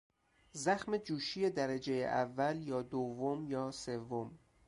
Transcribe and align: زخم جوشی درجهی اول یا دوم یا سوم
زخم 0.53 0.97
جوشی 0.97 1.49
درجهی 1.49 2.05
اول 2.05 2.67
یا 2.67 2.81
دوم 2.81 3.47
یا 3.47 3.71
سوم 3.71 4.39